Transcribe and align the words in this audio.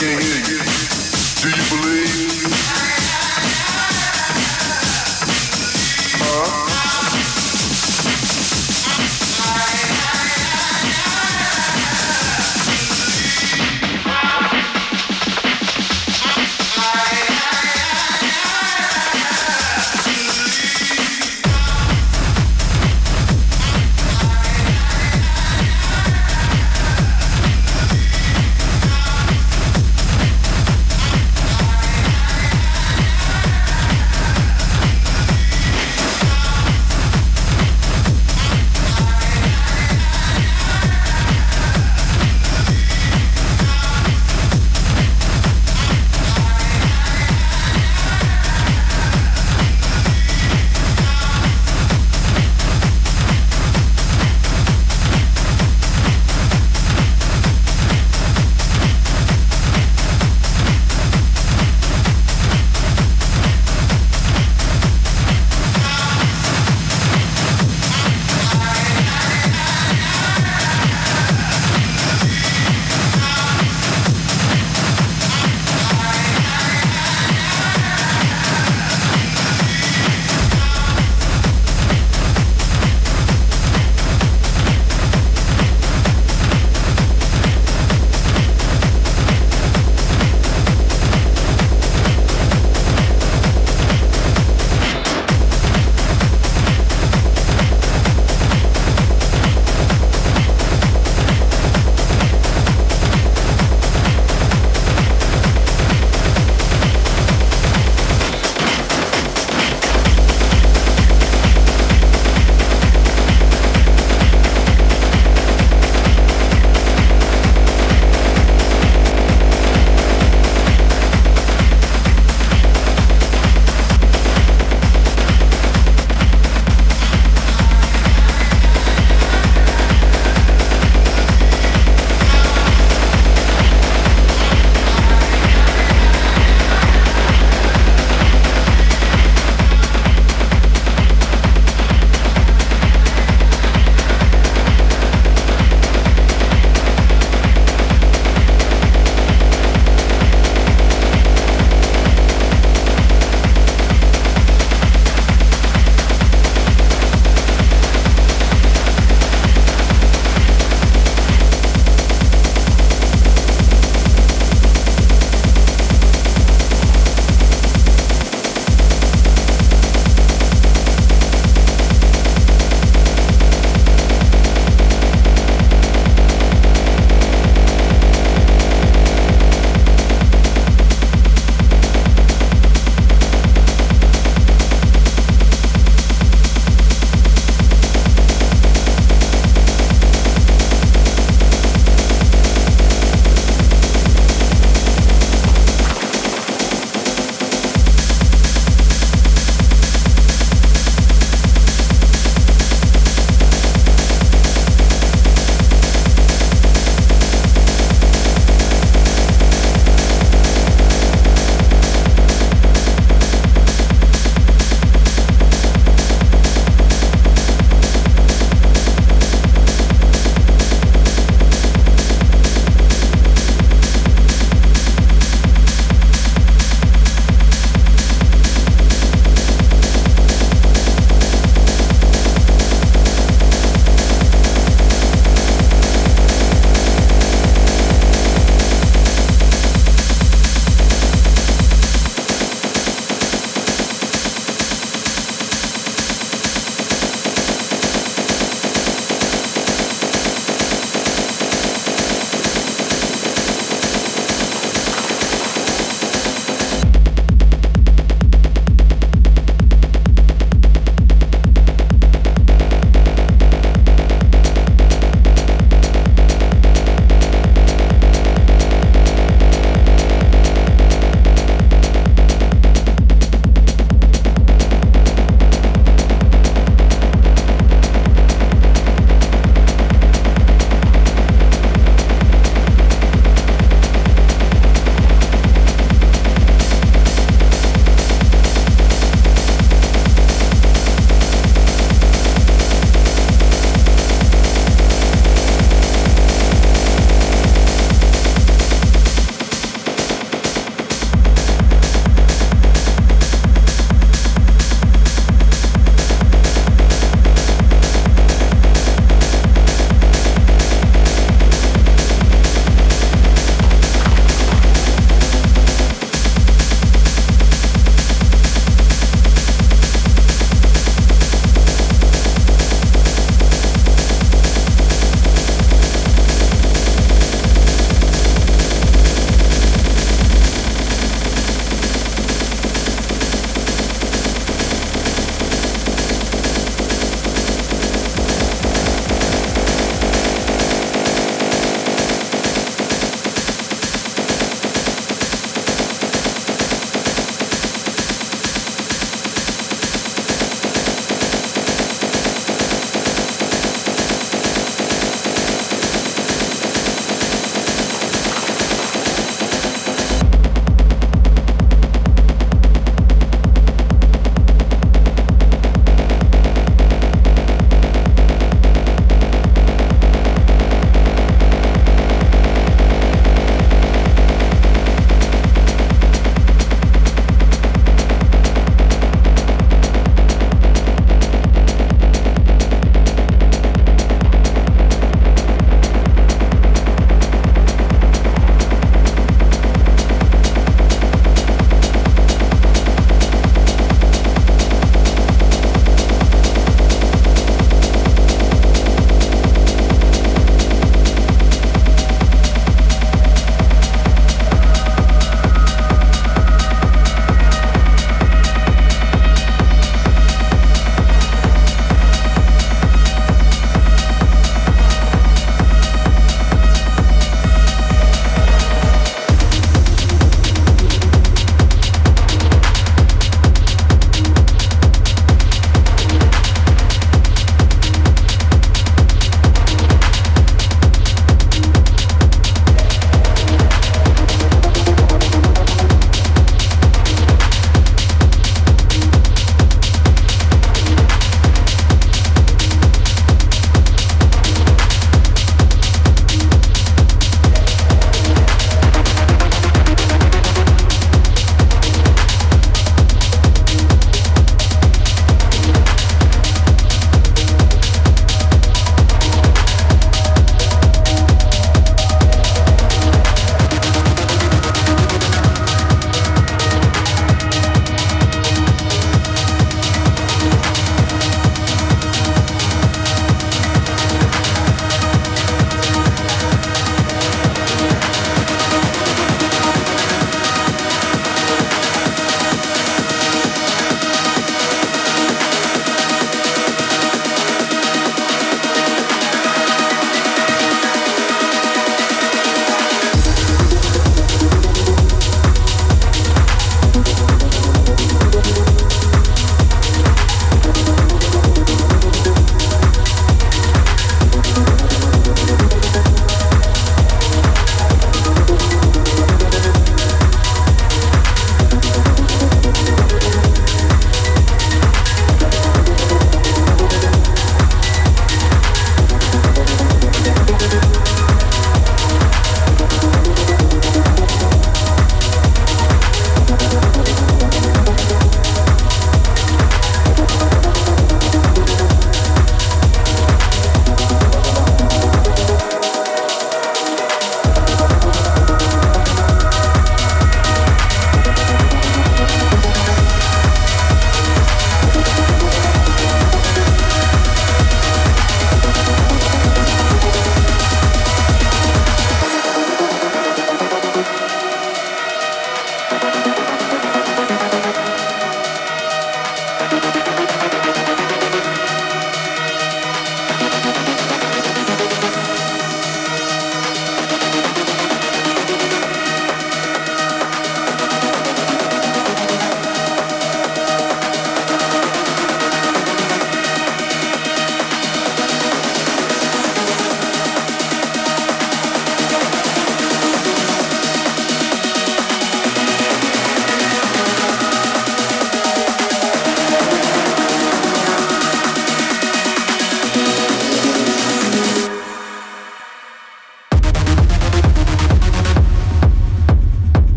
can't 0.00 0.22
hear 0.22 0.34
you. 0.36 0.39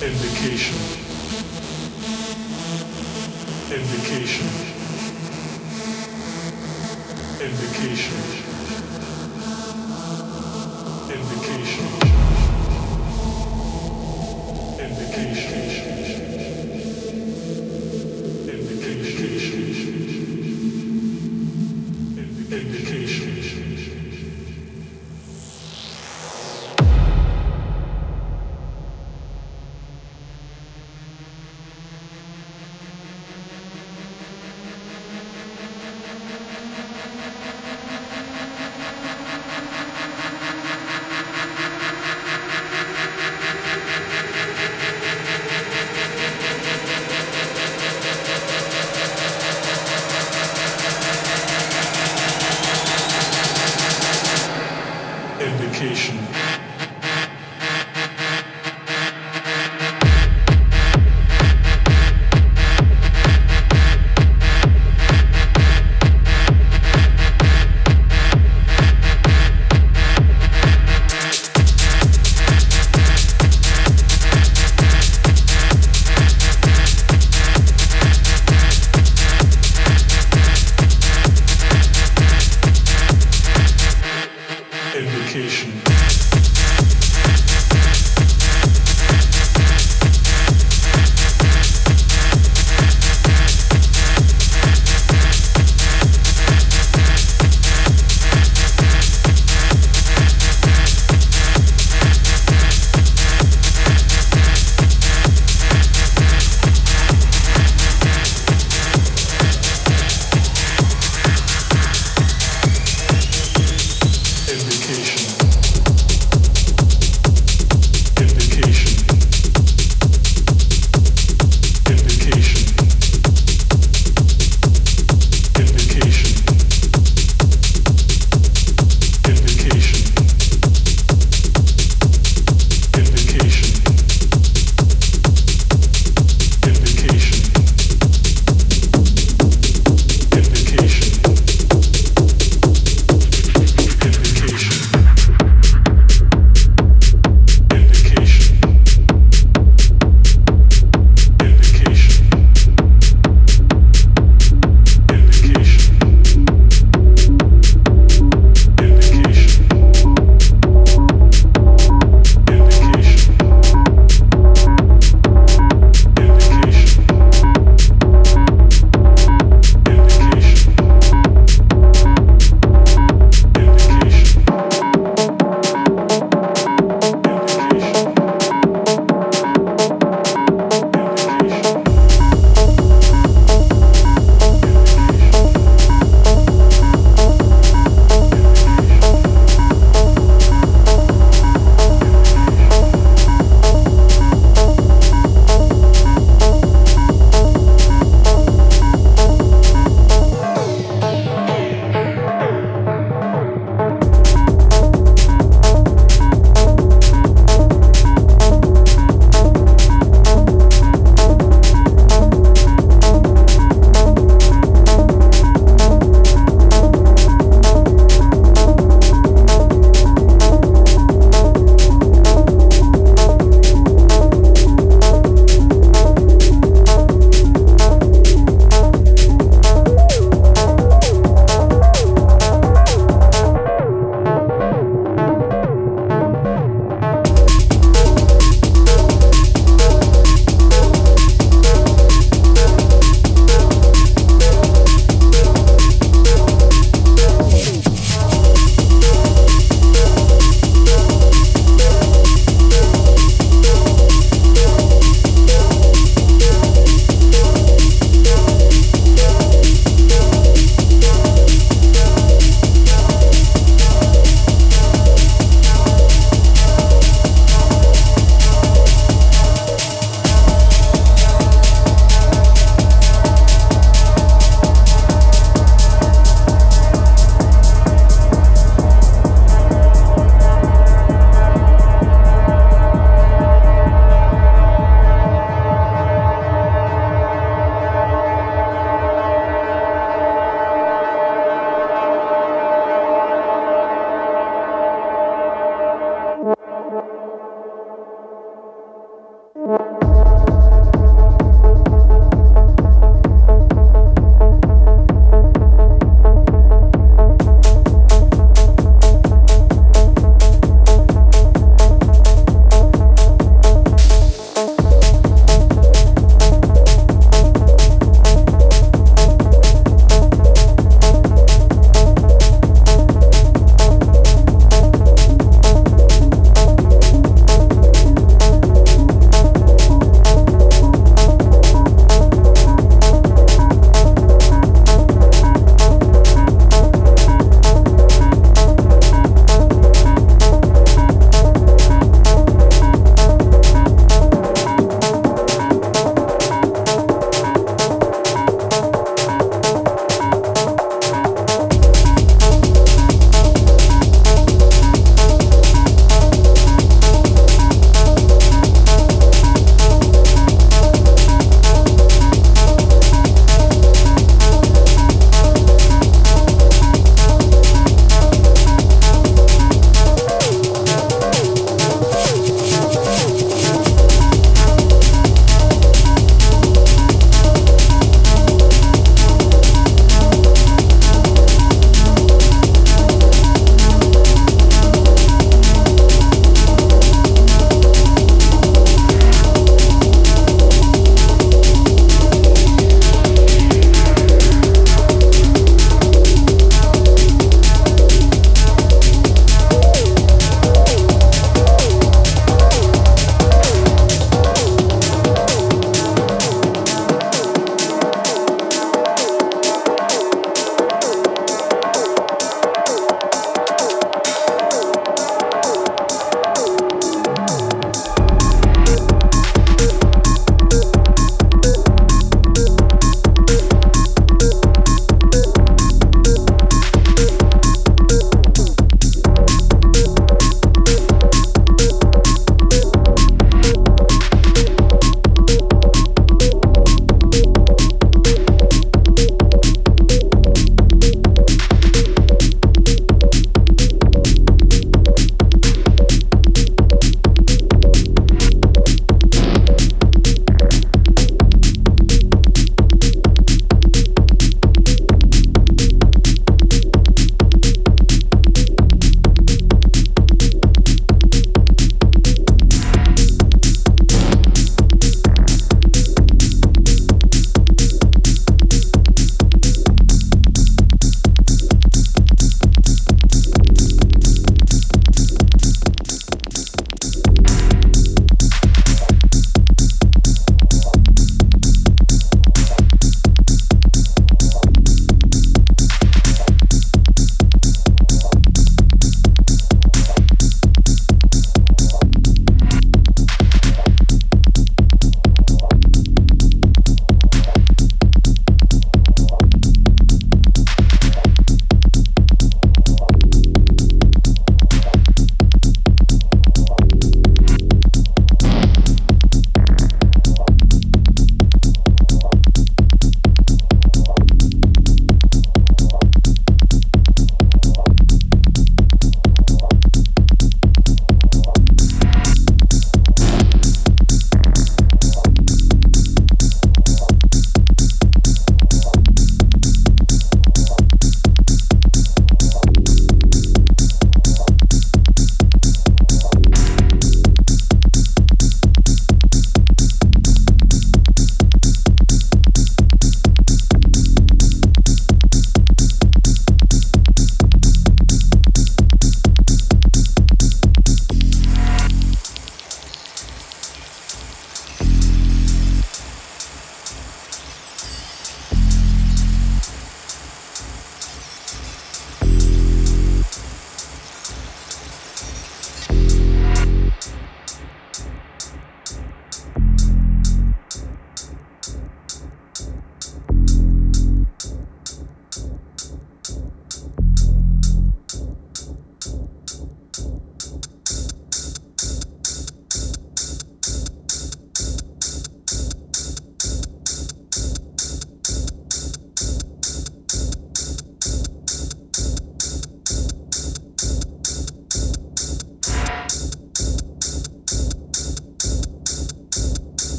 Indication. 0.00 0.78
Indication. 3.72 4.46
Indication. 7.40 8.47